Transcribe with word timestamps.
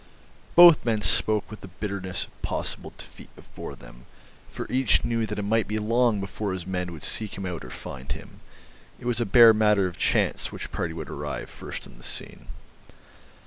Both 0.55 0.83
men 0.83 1.03
spoke 1.03 1.47
with 1.51 1.61
the 1.61 1.67
bitterness 1.67 2.25
of 2.25 2.41
possible 2.41 2.91
defeat 2.97 3.29
before 3.35 3.75
them, 3.75 4.07
for 4.49 4.65
each 4.67 5.05
knew 5.05 5.27
that 5.27 5.37
it 5.37 5.43
might 5.43 5.67
be 5.67 5.77
long 5.77 6.19
before 6.19 6.53
his 6.53 6.65
men 6.65 6.91
would 6.91 7.03
seek 7.03 7.37
him 7.37 7.45
out 7.45 7.63
or 7.63 7.69
find 7.69 8.11
him; 8.11 8.39
it 8.99 9.05
was 9.05 9.21
a 9.21 9.27
bare 9.27 9.53
matter 9.53 9.85
of 9.85 9.99
chance 9.99 10.51
which 10.51 10.71
party 10.71 10.95
would 10.95 11.07
arrive 11.11 11.51
first 11.51 11.85
on 11.85 11.97
the 11.99 12.03
scene. 12.03 12.47